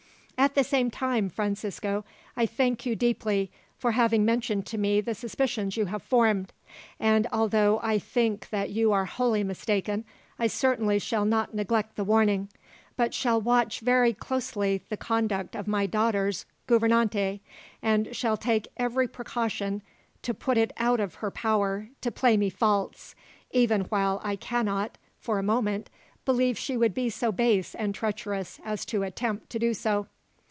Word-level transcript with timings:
"At 0.37 0.55
the 0.55 0.63
same 0.63 0.89
time, 0.89 1.29
Francisco, 1.29 2.03
I 2.35 2.47
thank 2.47 2.83
you 2.83 2.95
deeply 2.95 3.51
for 3.77 3.91
having 3.91 4.25
mentioned 4.25 4.65
to 4.67 4.77
me 4.79 4.99
the 4.99 5.13
suspicions 5.13 5.77
you 5.77 5.85
have 5.85 6.01
formed, 6.01 6.51
and 6.99 7.27
although 7.31 7.79
I 7.83 7.99
think 7.99 8.49
that 8.49 8.71
you 8.71 8.91
are 8.91 9.05
wholly 9.05 9.43
mistaken, 9.43 10.03
I 10.39 10.47
certainly 10.47 10.97
shall 10.97 11.25
not 11.25 11.53
neglect 11.53 11.95
the 11.95 12.03
warning, 12.03 12.49
but 12.97 13.13
shall 13.13 13.39
watch 13.39 13.81
very 13.81 14.13
closely 14.15 14.81
the 14.89 14.97
conduct 14.97 15.53
of 15.55 15.67
my 15.67 15.85
daughters' 15.85 16.47
gouvernante, 16.65 17.39
and 17.83 18.15
shall 18.15 18.35
take 18.35 18.67
every 18.77 19.07
precaution 19.07 19.83
to 20.23 20.33
put 20.33 20.57
it 20.57 20.73
out 20.77 20.99
of 20.99 21.15
her 21.21 21.29
power 21.29 21.89
to 22.01 22.09
play 22.11 22.35
me 22.35 22.49
false, 22.49 23.13
even 23.51 23.81
while 23.89 24.19
I 24.23 24.37
cannot, 24.37 24.97
for 25.19 25.37
a 25.37 25.43
moment, 25.43 25.91
believe 26.25 26.57
she 26.57 26.77
would 26.77 26.95
be 26.95 27.11
so 27.11 27.31
base 27.31 27.75
and 27.75 27.93
treacherous 27.93 28.59
as 28.65 28.85
to 28.85 29.03
attempt 29.03 29.51
to 29.51 29.59
do 29.59 29.75
so." 29.75 30.07